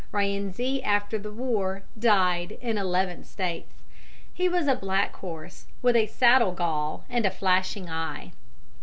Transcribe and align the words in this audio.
Rienzi, 0.11 0.81
after 0.83 1.19
the 1.19 1.31
war, 1.31 1.83
died 1.95 2.57
in 2.59 2.79
eleven 2.79 3.23
States. 3.23 3.75
He 4.33 4.49
was 4.49 4.67
a 4.67 4.73
black 4.73 5.15
horse, 5.17 5.67
with 5.83 5.95
a 5.95 6.07
saddle 6.07 6.53
gall 6.53 7.05
and 7.07 7.23
a 7.23 7.29
flashing 7.29 7.87
eye. 7.87 8.31